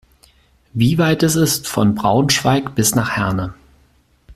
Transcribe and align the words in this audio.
Wie 0.73 0.97
weit 0.97 1.21
ist 1.21 1.35
es 1.35 1.59
von 1.67 1.93
Braunschweig 1.93 2.73
bis 2.73 2.95
nach 2.95 3.11
Herne? 3.17 3.53